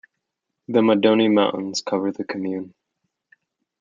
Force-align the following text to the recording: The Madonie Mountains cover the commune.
The 0.67 0.81
Madonie 0.81 1.27
Mountains 1.27 1.83
cover 1.85 2.11
the 2.11 2.23
commune. 2.23 2.73